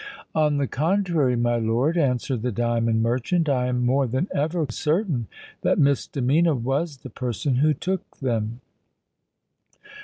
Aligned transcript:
"On 0.33 0.57
the 0.57 0.65
contrary, 0.65 1.35
my 1.35 1.57
lord," 1.57 1.95
answered 1.95 2.41
the 2.41 2.51
diamond 2.51 3.03
merchant: 3.03 3.47
"I 3.47 3.67
am 3.67 3.85
more 3.85 4.07
than 4.07 4.27
ever 4.33 4.65
certain 4.67 5.27
that 5.61 5.77
Miss 5.77 6.07
de 6.07 6.23
Medina 6.23 6.55
was 6.55 6.97
the 6.97 7.11
person 7.11 7.57
who 7.57 7.75
took 7.75 8.17
them." 8.17 8.61